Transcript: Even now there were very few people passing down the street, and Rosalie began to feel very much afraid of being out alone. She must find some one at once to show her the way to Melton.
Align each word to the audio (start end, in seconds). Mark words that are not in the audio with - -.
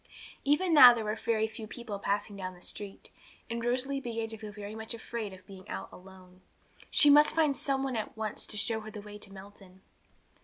Even 0.43 0.73
now 0.73 0.95
there 0.95 1.03
were 1.03 1.13
very 1.13 1.45
few 1.45 1.67
people 1.67 1.99
passing 1.99 2.35
down 2.35 2.55
the 2.55 2.59
street, 2.61 3.11
and 3.51 3.63
Rosalie 3.63 3.99
began 3.99 4.27
to 4.29 4.37
feel 4.39 4.51
very 4.51 4.73
much 4.73 4.95
afraid 4.95 5.31
of 5.31 5.45
being 5.45 5.69
out 5.69 5.89
alone. 5.91 6.41
She 6.89 7.11
must 7.11 7.35
find 7.35 7.55
some 7.55 7.83
one 7.83 7.95
at 7.95 8.17
once 8.17 8.47
to 8.47 8.57
show 8.57 8.79
her 8.79 8.89
the 8.89 9.01
way 9.03 9.19
to 9.19 9.31
Melton. 9.31 9.81